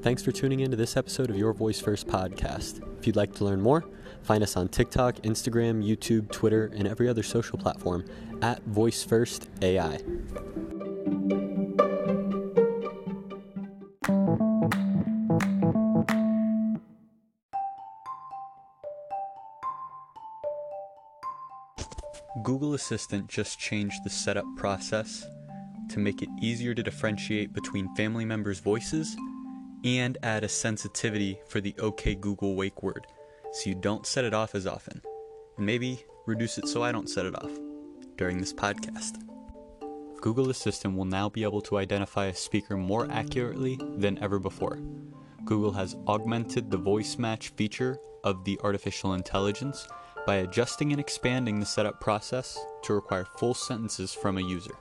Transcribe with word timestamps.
Thanks 0.00 0.22
for 0.22 0.30
tuning 0.30 0.60
in 0.60 0.70
to 0.70 0.76
this 0.76 0.96
episode 0.96 1.28
of 1.28 1.36
Your 1.36 1.52
Voice 1.52 1.80
First 1.80 2.06
podcast. 2.06 2.80
If 3.00 3.06
you'd 3.08 3.16
like 3.16 3.34
to 3.34 3.44
learn 3.44 3.60
more, 3.60 3.84
find 4.22 4.44
us 4.44 4.56
on 4.56 4.68
TikTok, 4.68 5.16
Instagram, 5.16 5.84
YouTube, 5.84 6.30
Twitter, 6.30 6.70
and 6.76 6.86
every 6.86 7.08
other 7.08 7.24
social 7.24 7.58
platform 7.58 8.04
at 8.40 8.62
Voice 8.62 9.02
First 9.02 9.48
AI. 9.60 9.98
Google 22.44 22.74
Assistant 22.74 23.26
just 23.26 23.58
changed 23.58 24.04
the 24.04 24.10
setup 24.10 24.46
process 24.56 25.26
to 25.90 25.98
make 25.98 26.22
it 26.22 26.28
easier 26.40 26.72
to 26.72 26.84
differentiate 26.84 27.52
between 27.52 27.92
family 27.96 28.24
members' 28.24 28.60
voices 28.60 29.16
and 29.84 30.18
add 30.22 30.44
a 30.44 30.48
sensitivity 30.48 31.40
for 31.48 31.60
the 31.60 31.74
OK 31.78 32.14
Google 32.14 32.54
wake 32.54 32.82
word 32.82 33.06
so 33.52 33.68
you 33.68 33.74
don't 33.74 34.06
set 34.06 34.24
it 34.24 34.34
off 34.34 34.54
as 34.54 34.66
often. 34.66 35.00
And 35.56 35.66
maybe 35.66 36.04
reduce 36.26 36.58
it 36.58 36.68
so 36.68 36.82
I 36.82 36.92
don't 36.92 37.08
set 37.08 37.26
it 37.26 37.34
off 37.34 37.50
during 38.16 38.38
this 38.38 38.52
podcast. 38.52 39.22
Google 40.20 40.50
Assistant 40.50 40.96
will 40.96 41.04
now 41.04 41.28
be 41.28 41.44
able 41.44 41.60
to 41.62 41.78
identify 41.78 42.26
a 42.26 42.34
speaker 42.34 42.76
more 42.76 43.08
accurately 43.10 43.78
than 43.96 44.18
ever 44.18 44.38
before. 44.38 44.78
Google 45.44 45.72
has 45.72 45.96
augmented 46.06 46.70
the 46.70 46.76
voice 46.76 47.18
match 47.18 47.50
feature 47.50 47.98
of 48.24 48.44
the 48.44 48.58
artificial 48.62 49.14
intelligence 49.14 49.88
by 50.26 50.36
adjusting 50.36 50.90
and 50.90 51.00
expanding 51.00 51.60
the 51.60 51.66
setup 51.66 52.00
process 52.00 52.58
to 52.82 52.92
require 52.92 53.24
full 53.24 53.54
sentences 53.54 54.12
from 54.12 54.38
a 54.38 54.42
user. 54.42 54.74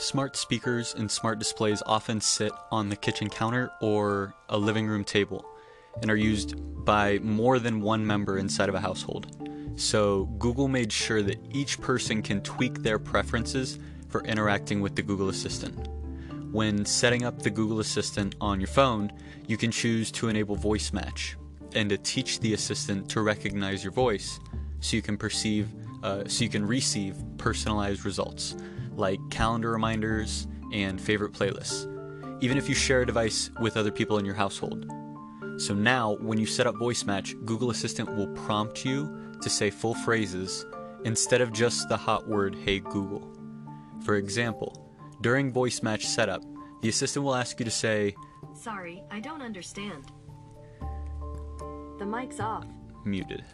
Smart 0.00 0.36
speakers 0.36 0.94
and 0.94 1.10
smart 1.10 1.40
displays 1.40 1.82
often 1.84 2.20
sit 2.20 2.52
on 2.70 2.88
the 2.88 2.94
kitchen 2.94 3.28
counter 3.28 3.68
or 3.80 4.32
a 4.48 4.56
living 4.56 4.86
room 4.86 5.02
table 5.02 5.44
and 6.00 6.08
are 6.08 6.16
used 6.16 6.54
by 6.84 7.18
more 7.18 7.58
than 7.58 7.80
one 7.80 8.06
member 8.06 8.38
inside 8.38 8.68
of 8.68 8.76
a 8.76 8.80
household. 8.80 9.26
So, 9.74 10.26
Google 10.38 10.68
made 10.68 10.92
sure 10.92 11.20
that 11.24 11.40
each 11.50 11.80
person 11.80 12.22
can 12.22 12.42
tweak 12.42 12.80
their 12.80 13.00
preferences 13.00 13.80
for 14.08 14.22
interacting 14.22 14.80
with 14.80 14.94
the 14.94 15.02
Google 15.02 15.30
Assistant. 15.30 15.88
When 16.52 16.84
setting 16.84 17.24
up 17.24 17.42
the 17.42 17.50
Google 17.50 17.80
Assistant 17.80 18.36
on 18.40 18.60
your 18.60 18.68
phone, 18.68 19.10
you 19.48 19.56
can 19.56 19.72
choose 19.72 20.12
to 20.12 20.28
enable 20.28 20.54
voice 20.54 20.92
match 20.92 21.36
and 21.74 21.90
to 21.90 21.98
teach 21.98 22.38
the 22.38 22.54
assistant 22.54 23.10
to 23.10 23.20
recognize 23.20 23.82
your 23.82 23.92
voice 23.92 24.38
so 24.78 24.94
you 24.94 25.02
can 25.02 25.18
perceive 25.18 25.68
uh, 26.04 26.22
so 26.28 26.44
you 26.44 26.50
can 26.50 26.64
receive 26.64 27.16
personalized 27.36 28.04
results 28.04 28.54
like 28.98 29.18
calendar 29.30 29.70
reminders 29.70 30.46
and 30.72 31.00
favorite 31.00 31.32
playlists, 31.32 31.86
even 32.42 32.58
if 32.58 32.68
you 32.68 32.74
share 32.74 33.02
a 33.02 33.06
device 33.06 33.50
with 33.60 33.76
other 33.76 33.90
people 33.90 34.18
in 34.18 34.24
your 34.24 34.34
household. 34.34 34.90
So 35.58 35.74
now, 35.74 36.16
when 36.20 36.38
you 36.38 36.46
set 36.46 36.66
up 36.66 36.76
Voice 36.76 37.04
Match, 37.04 37.34
Google 37.44 37.70
Assistant 37.70 38.14
will 38.14 38.28
prompt 38.28 38.84
you 38.84 39.34
to 39.42 39.50
say 39.50 39.70
full 39.70 39.94
phrases 39.94 40.64
instead 41.04 41.40
of 41.40 41.52
just 41.52 41.88
the 41.88 41.96
hot 41.96 42.28
word, 42.28 42.54
Hey 42.64 42.78
Google. 42.80 43.28
For 44.04 44.16
example, 44.16 44.94
during 45.20 45.52
Voice 45.52 45.82
Match 45.82 46.06
setup, 46.06 46.42
the 46.82 46.88
assistant 46.88 47.24
will 47.24 47.34
ask 47.34 47.58
you 47.58 47.64
to 47.64 47.70
say, 47.70 48.14
Sorry, 48.54 49.02
I 49.10 49.18
don't 49.20 49.42
understand. 49.42 50.12
The 51.98 52.06
mic's 52.06 52.38
off. 52.38 52.66
muted. 53.04 53.44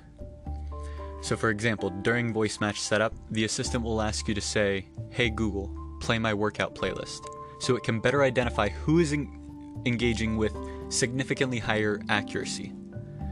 So, 1.25 1.39
for 1.39 1.49
example, 1.49 1.89
during 1.89 2.35
voice 2.35 2.61
match 2.61 2.79
setup, 2.79 3.15
the 3.31 3.45
assistant 3.45 3.83
will 3.83 4.03
ask 4.03 4.29
you 4.29 4.35
to 4.35 4.43
say, 4.43 4.85
Hey 5.09 5.31
Google, 5.31 5.75
play 5.99 6.19
my 6.19 6.35
workout 6.35 6.75
playlist, 6.75 7.25
so 7.61 7.77
it 7.77 7.83
can 7.83 7.99
better 7.99 8.23
identify 8.23 8.69
who 8.69 8.99
is 8.99 9.15
en- 9.15 9.81
engaging 9.87 10.37
with 10.37 10.55
significantly 10.91 11.59
higher 11.59 11.99
accuracy. 12.11 12.75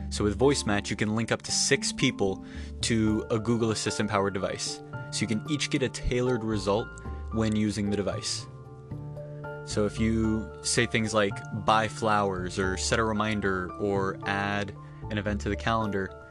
So, 0.08 0.24
with 0.24 0.38
voice 0.38 0.64
match, 0.64 0.88
you 0.88 0.96
can 0.96 1.14
link 1.14 1.32
up 1.32 1.42
to 1.42 1.52
six 1.52 1.92
people 1.92 2.46
to 2.80 3.26
a 3.30 3.38
Google 3.38 3.72
Assistant 3.72 4.08
powered 4.08 4.32
device, 4.32 4.80
so 5.10 5.20
you 5.20 5.26
can 5.26 5.44
each 5.50 5.68
get 5.68 5.82
a 5.82 5.90
tailored 5.90 6.44
result 6.44 6.88
when 7.32 7.54
using 7.54 7.90
the 7.90 7.96
device. 7.96 8.46
So, 9.66 9.84
if 9.84 10.00
you 10.00 10.50
say 10.62 10.86
things 10.86 11.12
like 11.12 11.34
buy 11.66 11.88
flowers 11.88 12.58
or 12.58 12.78
set 12.78 12.98
a 12.98 13.04
reminder 13.04 13.70
or 13.78 14.18
add 14.24 14.74
an 15.10 15.18
event 15.18 15.42
to 15.42 15.50
the 15.50 15.56
calendar, 15.56 16.21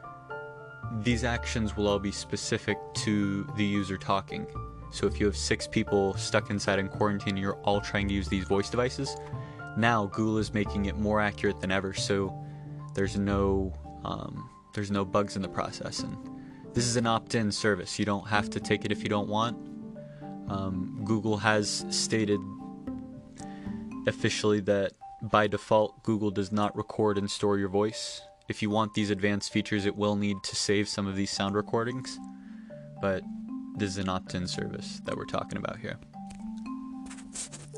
these 0.99 1.23
actions 1.23 1.75
will 1.75 1.87
all 1.87 1.99
be 1.99 2.11
specific 2.11 2.77
to 2.93 3.43
the 3.55 3.63
user 3.63 3.97
talking. 3.97 4.45
So 4.91 5.07
if 5.07 5.19
you 5.19 5.25
have 5.25 5.37
six 5.37 5.67
people 5.67 6.13
stuck 6.15 6.49
inside 6.49 6.77
in 6.79 6.89
quarantine 6.89 7.37
you're 7.37 7.55
all 7.63 7.79
trying 7.79 8.07
to 8.09 8.13
use 8.13 8.27
these 8.27 8.43
voice 8.43 8.69
devices, 8.69 9.15
now 9.77 10.07
Google 10.07 10.37
is 10.37 10.53
making 10.53 10.85
it 10.85 10.97
more 10.97 11.21
accurate 11.21 11.61
than 11.61 11.71
ever. 11.71 11.93
So 11.93 12.37
there's 12.93 13.17
no 13.17 13.73
um, 14.03 14.49
there's 14.73 14.91
no 14.91 15.05
bugs 15.05 15.35
in 15.35 15.41
the 15.41 15.49
process, 15.49 15.99
and 15.99 16.17
this 16.73 16.85
is 16.85 16.95
an 16.95 17.05
opt-in 17.05 17.51
service. 17.51 17.99
You 17.99 18.05
don't 18.05 18.27
have 18.27 18.49
to 18.49 18.59
take 18.59 18.83
it 18.83 18.91
if 18.91 19.03
you 19.03 19.09
don't 19.09 19.27
want. 19.29 19.57
Um, 20.49 21.01
Google 21.05 21.37
has 21.37 21.85
stated 21.89 22.39
officially 24.07 24.59
that 24.61 24.93
by 25.21 25.47
default, 25.47 26.01
Google 26.03 26.31
does 26.31 26.51
not 26.51 26.75
record 26.75 27.17
and 27.17 27.29
store 27.29 27.57
your 27.57 27.69
voice 27.69 28.21
if 28.51 28.61
you 28.61 28.69
want 28.69 28.93
these 28.93 29.09
advanced 29.09 29.53
features, 29.53 29.85
it 29.85 29.95
will 29.95 30.17
need 30.17 30.43
to 30.43 30.57
save 30.57 30.89
some 30.89 31.07
of 31.07 31.15
these 31.15 31.31
sound 31.31 31.55
recordings, 31.55 32.19
but 33.01 33.23
this 33.77 33.91
is 33.91 33.97
an 33.97 34.09
opt 34.09 34.35
in 34.35 34.45
service 34.45 34.99
that 35.05 35.15
we're 35.15 35.23
talking 35.23 35.57
about 35.57 35.79
here. 35.79 35.97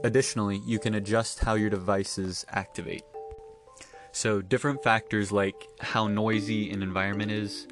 Additionally, 0.03 0.61
you 0.65 0.79
can 0.79 0.95
adjust 0.95 1.39
how 1.39 1.53
your 1.53 1.69
devices 1.69 2.43
activate. 2.49 3.03
So, 4.11 4.41
different 4.41 4.83
factors 4.83 5.31
like 5.31 5.55
how 5.79 6.07
noisy 6.07 6.71
an 6.71 6.81
environment 6.81 7.31
is 7.31 7.67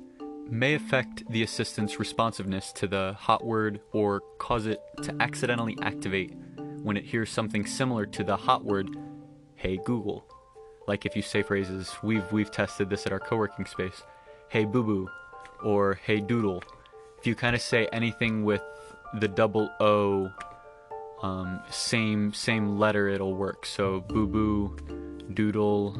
may 0.47 0.75
affect 0.75 1.23
the 1.31 1.41
assistant's 1.41 1.99
responsiveness 1.99 2.71
to 2.73 2.87
the 2.87 3.15
hot 3.17 3.43
word 3.43 3.81
or 3.93 4.21
cause 4.37 4.67
it 4.67 4.79
to 5.01 5.15
accidentally 5.19 5.75
activate 5.81 6.35
when 6.83 6.97
it 6.97 7.05
hears 7.05 7.31
something 7.31 7.65
similar 7.65 8.05
to 8.05 8.23
the 8.23 8.37
hot 8.37 8.63
word, 8.63 8.95
Hey 9.55 9.79
Google. 9.83 10.23
Like 10.87 11.05
if 11.05 11.15
you 11.15 11.21
say 11.21 11.43
phrases, 11.43 11.95
we've 12.03 12.29
we've 12.31 12.51
tested 12.51 12.89
this 12.89 13.05
at 13.05 13.11
our 13.11 13.19
co-working 13.19 13.65
space. 13.65 14.03
Hey 14.49 14.65
boo 14.65 14.83
boo, 14.83 15.09
or 15.63 15.95
hey 16.05 16.19
doodle. 16.19 16.63
If 17.19 17.27
you 17.27 17.35
kind 17.35 17.55
of 17.55 17.61
say 17.61 17.87
anything 17.93 18.43
with 18.43 18.63
the 19.19 19.27
double 19.27 19.69
O, 19.79 20.31
um, 21.21 21.61
same 21.69 22.33
same 22.33 22.79
letter, 22.79 23.07
it'll 23.07 23.35
work. 23.35 23.65
So 23.65 24.01
boo 24.01 24.27
boo, 24.27 24.75
doodle, 25.33 25.95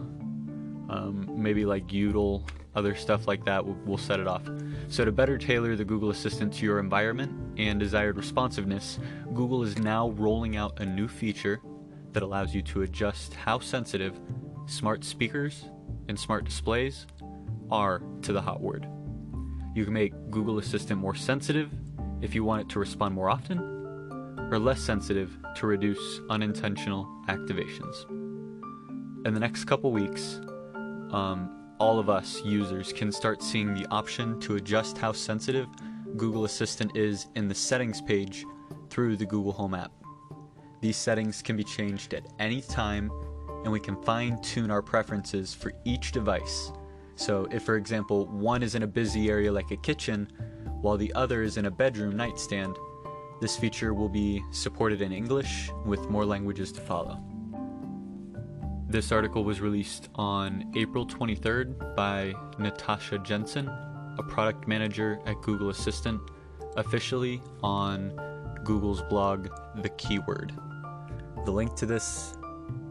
um, 0.89 1.29
maybe 1.37 1.63
like 1.63 1.87
udle, 1.87 2.43
other 2.75 2.95
stuff 2.95 3.27
like 3.27 3.45
that. 3.45 3.63
We'll, 3.63 3.77
we'll 3.85 3.97
set 3.97 4.19
it 4.19 4.27
off. 4.27 4.43
So 4.87 5.05
to 5.05 5.11
better 5.11 5.37
tailor 5.37 5.75
the 5.75 5.85
Google 5.85 6.09
Assistant 6.09 6.53
to 6.55 6.65
your 6.65 6.79
environment 6.79 7.31
and 7.57 7.79
desired 7.79 8.17
responsiveness, 8.17 8.99
Google 9.33 9.63
is 9.63 9.77
now 9.77 10.09
rolling 10.11 10.57
out 10.57 10.79
a 10.79 10.85
new 10.85 11.07
feature 11.07 11.61
that 12.13 12.23
allows 12.23 12.53
you 12.53 12.61
to 12.63 12.81
adjust 12.81 13.33
how 13.35 13.59
sensitive 13.59 14.19
smart 14.71 15.03
speakers 15.03 15.65
and 16.07 16.17
smart 16.17 16.45
displays 16.45 17.05
are 17.69 18.01
to 18.21 18.31
the 18.33 18.41
hot 18.41 18.61
word. 18.61 18.87
You 19.75 19.83
can 19.83 19.93
make 19.93 20.13
Google 20.31 20.59
Assistant 20.59 20.99
more 20.99 21.15
sensitive 21.15 21.71
if 22.21 22.33
you 22.33 22.43
want 22.43 22.61
it 22.61 22.69
to 22.69 22.79
respond 22.79 23.13
more 23.13 23.29
often, 23.29 23.59
or 24.51 24.59
less 24.59 24.81
sensitive 24.81 25.37
to 25.57 25.67
reduce 25.67 26.21
unintentional 26.29 27.05
activations. 27.27 28.09
In 29.25 29.33
the 29.33 29.39
next 29.39 29.65
couple 29.65 29.91
weeks, 29.91 30.39
um, 31.11 31.73
all 31.79 31.99
of 31.99 32.09
us 32.09 32.41
users 32.45 32.93
can 32.93 33.11
start 33.11 33.41
seeing 33.41 33.73
the 33.73 33.85
option 33.87 34.39
to 34.41 34.55
adjust 34.55 34.97
how 34.97 35.11
sensitive 35.11 35.67
Google 36.15 36.45
Assistant 36.45 36.95
is 36.95 37.27
in 37.35 37.47
the 37.47 37.55
settings 37.55 38.01
page 38.01 38.45
through 38.89 39.17
the 39.17 39.25
Google 39.25 39.51
Home 39.53 39.73
app. 39.73 39.91
These 40.81 40.97
settings 40.97 41.41
can 41.41 41.57
be 41.57 41.63
changed 41.63 42.13
at 42.13 42.23
any 42.39 42.61
time 42.61 43.11
and 43.63 43.71
we 43.71 43.79
can 43.79 44.01
fine 44.03 44.41
tune 44.41 44.71
our 44.71 44.81
preferences 44.81 45.53
for 45.53 45.71
each 45.85 46.11
device. 46.11 46.71
So, 47.15 47.47
if 47.51 47.63
for 47.63 47.75
example, 47.75 48.25
one 48.27 48.63
is 48.63 48.75
in 48.75 48.83
a 48.83 48.87
busy 48.87 49.29
area 49.29 49.51
like 49.51 49.71
a 49.71 49.77
kitchen, 49.77 50.31
while 50.81 50.97
the 50.97 51.13
other 51.13 51.43
is 51.43 51.57
in 51.57 51.65
a 51.65 51.71
bedroom 51.71 52.15
nightstand, 52.15 52.75
this 53.39 53.57
feature 53.57 53.93
will 53.93 54.09
be 54.09 54.43
supported 54.51 55.01
in 55.01 55.11
English 55.11 55.69
with 55.85 56.09
more 56.09 56.25
languages 56.25 56.71
to 56.73 56.81
follow. 56.81 57.19
This 58.87 59.11
article 59.11 59.43
was 59.43 59.61
released 59.61 60.09
on 60.15 60.71
April 60.75 61.07
23rd 61.07 61.95
by 61.95 62.33
Natasha 62.59 63.19
Jensen, 63.19 63.67
a 63.67 64.23
product 64.23 64.67
manager 64.67 65.19
at 65.25 65.41
Google 65.41 65.69
Assistant, 65.69 66.19
officially 66.75 67.41
on 67.63 68.11
Google's 68.63 69.01
blog, 69.03 69.47
The 69.81 69.89
Keyword. 69.89 70.53
The 71.45 71.51
link 71.51 71.75
to 71.75 71.85
this 71.85 72.33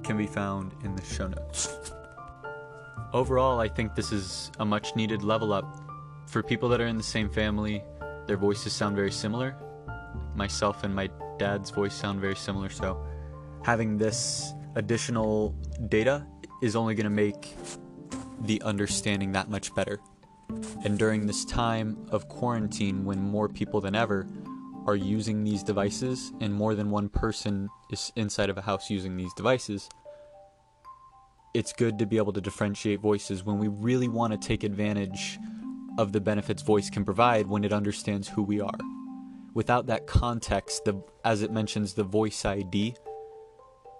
can 0.03 0.17
be 0.17 0.27
found 0.27 0.73
in 0.85 0.95
the 0.97 1.05
show 1.05 1.29
notes. 1.29 1.93
Overall, 3.13 3.59
I 3.61 3.69
think 3.69 3.95
this 3.95 4.13
is 4.13 4.51
a 4.59 4.65
much 4.65 4.95
needed 4.95 5.23
level 5.23 5.53
up. 5.53 5.65
For 6.27 6.43
people 6.43 6.69
that 6.69 6.81
are 6.81 6.87
in 6.87 6.97
the 6.97 7.03
same 7.03 7.29
family, 7.29 7.83
their 8.27 8.37
voices 8.37 8.73
sound 8.73 8.95
very 8.95 9.11
similar. 9.11 9.57
Myself 10.35 10.85
and 10.85 10.95
my 10.95 11.09
dad's 11.39 11.71
voice 11.71 11.95
sound 11.95 12.21
very 12.21 12.37
similar, 12.37 12.69
so 12.69 13.05
having 13.65 13.97
this 13.97 14.53
additional 14.77 15.51
data 15.89 16.27
is 16.63 16.77
only 16.77 16.95
going 16.95 17.05
to 17.05 17.11
make 17.11 17.57
the 18.43 18.63
understanding 18.63 19.33
that 19.33 19.51
much 19.51 19.75
better. 19.75 19.99
And 20.85 20.99
during 20.99 21.27
this 21.27 21.45
time 21.45 21.97
of 22.11 22.29
quarantine, 22.29 23.05
when 23.05 23.21
more 23.21 23.49
people 23.49 23.81
than 23.81 23.95
ever 23.95 24.27
are 24.87 24.97
using 24.97 25.45
these 25.45 25.63
devices 25.63 26.33
and 26.41 26.53
more 26.53 26.75
than 26.75 26.91
one 26.91 27.09
person 27.09 27.69
is 27.91 28.13
inside 28.17 28.51
of 28.51 28.59
a 28.59 28.63
house 28.63 28.91
using 28.91 29.17
these 29.17 29.33
devices, 29.35 29.89
it's 31.55 31.73
good 31.73 31.99
to 31.99 32.07
be 32.07 32.17
able 32.17 32.33
to 32.33 32.41
differentiate 32.41 33.01
voices 33.01 33.45
when 33.45 33.59
we 33.59 33.69
really 33.69 34.09
want 34.09 34.33
to 34.33 34.49
take 34.49 34.63
advantage 34.63 35.39
of 35.99 36.13
the 36.13 36.21
benefits 36.21 36.63
voice 36.63 36.89
can 36.89 37.05
provide 37.05 37.47
when 37.47 37.65
it 37.65 37.73
understands 37.73 38.29
who 38.29 38.43
we 38.43 38.61
are. 38.61 38.79
Without 39.53 39.87
that 39.87 40.07
context, 40.07 40.85
the, 40.85 41.03
as 41.25 41.43
it 41.43 41.51
mentions 41.51 41.95
the 41.95 42.05
voice 42.05 42.45
ID, 42.45 42.95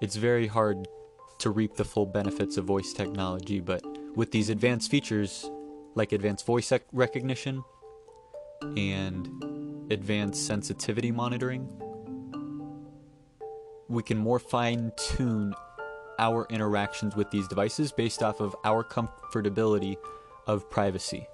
it's 0.01 0.17
very 0.17 0.47
hard 0.47 0.87
to 1.41 1.51
reap 1.51 1.75
the 1.75 1.85
full 1.85 2.07
benefits 2.07 2.57
of 2.57 2.65
voice 2.65 2.93
technology. 2.93 3.61
But 3.61 3.83
with 4.17 4.31
these 4.31 4.49
advanced 4.49 4.91
features, 4.91 5.51
like 5.95 6.13
advanced 6.13 6.47
voice 6.47 6.73
recognition 6.93 7.65
and 8.77 9.29
advanced 9.91 10.47
sensitivity 10.47 11.11
monitoring, 11.11 11.69
we 13.89 14.03
can 14.03 14.17
more 14.17 14.39
fine 14.39 14.93
tune 14.97 15.55
our 16.19 16.47
interactions 16.51 17.17
with 17.17 17.31
these 17.31 17.49
devices 17.49 17.93
based 17.93 18.23
off 18.23 18.41
of 18.41 18.55
our 18.65 18.85
comfortability 18.85 19.97
of 20.47 20.69
privacy. 20.71 21.27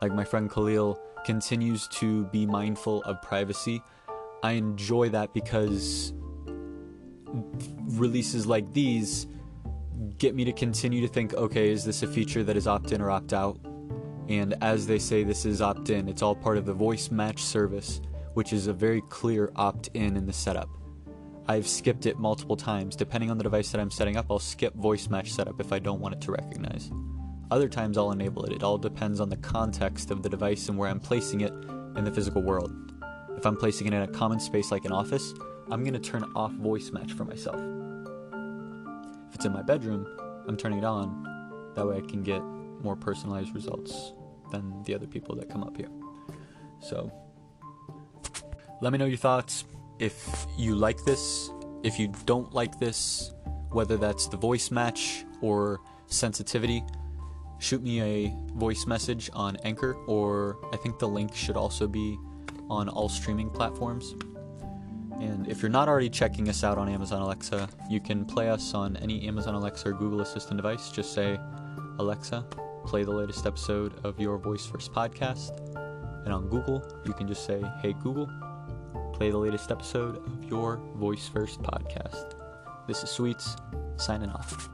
Like 0.00 0.12
my 0.12 0.24
friend 0.24 0.50
Khalil 0.50 0.98
continues 1.24 1.88
to 1.88 2.24
be 2.26 2.46
mindful 2.46 3.02
of 3.02 3.20
privacy. 3.22 3.82
I 4.42 4.52
enjoy 4.52 5.08
that 5.10 5.34
because 5.34 6.12
releases 7.96 8.46
like 8.46 8.72
these 8.72 9.26
get 10.18 10.34
me 10.34 10.44
to 10.44 10.52
continue 10.52 11.00
to 11.00 11.08
think 11.08 11.34
okay, 11.34 11.70
is 11.70 11.84
this 11.84 12.02
a 12.02 12.06
feature 12.06 12.44
that 12.44 12.56
is 12.56 12.66
opt 12.66 12.92
in 12.92 13.00
or 13.00 13.10
opt 13.10 13.32
out? 13.32 13.58
And 14.28 14.54
as 14.62 14.86
they 14.86 14.98
say, 14.98 15.22
this 15.22 15.44
is 15.44 15.60
opt 15.60 15.90
in. 15.90 16.08
It's 16.08 16.22
all 16.22 16.34
part 16.34 16.56
of 16.56 16.64
the 16.64 16.72
voice 16.72 17.10
match 17.10 17.42
service, 17.42 18.00
which 18.34 18.52
is 18.52 18.66
a 18.66 18.72
very 18.72 19.02
clear 19.02 19.52
opt 19.56 19.88
in 19.94 20.16
in 20.16 20.26
the 20.26 20.32
setup. 20.32 20.68
I've 21.46 21.68
skipped 21.68 22.06
it 22.06 22.18
multiple 22.18 22.56
times. 22.56 22.96
Depending 22.96 23.30
on 23.30 23.36
the 23.36 23.44
device 23.44 23.70
that 23.72 23.80
I'm 23.80 23.90
setting 23.90 24.16
up, 24.16 24.26
I'll 24.30 24.38
skip 24.38 24.74
voice 24.74 25.10
match 25.10 25.32
setup 25.32 25.60
if 25.60 25.72
I 25.72 25.78
don't 25.78 26.00
want 26.00 26.14
it 26.14 26.20
to 26.22 26.32
recognize. 26.32 26.90
Other 27.50 27.68
times 27.68 27.98
I'll 27.98 28.12
enable 28.12 28.44
it. 28.44 28.52
It 28.52 28.62
all 28.62 28.78
depends 28.78 29.20
on 29.20 29.28
the 29.28 29.36
context 29.36 30.10
of 30.10 30.22
the 30.22 30.28
device 30.30 30.68
and 30.70 30.78
where 30.78 30.88
I'm 30.88 31.00
placing 31.00 31.42
it 31.42 31.52
in 31.52 32.04
the 32.04 32.10
physical 32.10 32.42
world. 32.42 32.72
If 33.36 33.44
I'm 33.44 33.56
placing 33.56 33.86
it 33.86 33.92
in 33.92 34.02
a 34.02 34.08
common 34.08 34.40
space 34.40 34.70
like 34.70 34.86
an 34.86 34.92
office, 34.92 35.34
I'm 35.70 35.84
going 35.84 35.92
to 35.92 36.00
turn 36.00 36.24
off 36.34 36.52
voice 36.52 36.90
match 36.92 37.12
for 37.12 37.24
myself. 37.24 37.60
If 39.28 39.34
it's 39.34 39.44
in 39.44 39.52
my 39.52 39.62
bedroom, 39.62 40.06
I'm 40.48 40.56
turning 40.56 40.78
it 40.78 40.84
on. 40.84 41.72
That 41.74 41.86
way 41.86 41.98
I 41.98 42.00
can 42.00 42.22
get 42.22 42.40
more 42.84 42.94
personalized 42.94 43.54
results 43.54 44.12
than 44.52 44.82
the 44.84 44.94
other 44.94 45.06
people 45.06 45.34
that 45.36 45.48
come 45.48 45.64
up 45.64 45.76
here. 45.76 45.88
So, 46.80 47.10
let 48.80 48.92
me 48.92 48.98
know 48.98 49.06
your 49.06 49.16
thoughts 49.16 49.64
if 49.98 50.46
you 50.58 50.74
like 50.74 51.02
this, 51.04 51.50
if 51.82 51.98
you 51.98 52.12
don't 52.26 52.52
like 52.52 52.78
this, 52.78 53.32
whether 53.70 53.96
that's 53.96 54.26
the 54.26 54.36
voice 54.36 54.70
match 54.70 55.24
or 55.40 55.80
sensitivity, 56.06 56.84
shoot 57.58 57.82
me 57.82 58.00
a 58.02 58.34
voice 58.54 58.86
message 58.86 59.30
on 59.32 59.56
Anchor, 59.64 59.94
or 60.06 60.58
I 60.72 60.76
think 60.76 60.98
the 60.98 61.08
link 61.08 61.34
should 61.34 61.56
also 61.56 61.86
be 61.86 62.18
on 62.68 62.88
all 62.88 63.08
streaming 63.08 63.50
platforms. 63.50 64.14
And 65.20 65.48
if 65.48 65.62
you're 65.62 65.70
not 65.70 65.88
already 65.88 66.10
checking 66.10 66.48
us 66.48 66.64
out 66.64 66.76
on 66.76 66.88
Amazon 66.88 67.22
Alexa, 67.22 67.68
you 67.88 68.00
can 68.00 68.24
play 68.24 68.48
us 68.48 68.74
on 68.74 68.96
any 68.96 69.26
Amazon 69.28 69.54
Alexa 69.54 69.88
or 69.88 69.92
Google 69.92 70.20
Assistant 70.20 70.56
device. 70.56 70.90
Just 70.90 71.14
say, 71.14 71.38
Alexa, 71.98 72.44
play 72.84 73.04
the 73.04 73.10
latest 73.10 73.46
episode 73.46 73.94
of 74.04 74.20
Your 74.20 74.38
Voice 74.38 74.66
First 74.66 74.92
podcast. 74.92 75.58
And 76.24 76.32
on 76.32 76.48
Google, 76.48 76.86
you 77.04 77.12
can 77.12 77.26
just 77.26 77.44
say, 77.44 77.62
Hey 77.82 77.94
Google, 78.02 78.30
play 79.12 79.30
the 79.30 79.38
latest 79.38 79.70
episode 79.70 80.16
of 80.16 80.44
your 80.44 80.76
Voice 80.96 81.28
First 81.28 81.62
podcast. 81.62 82.34
This 82.86 83.02
is 83.02 83.10
Sweets, 83.10 83.56
signing 83.96 84.30
off. 84.30 84.73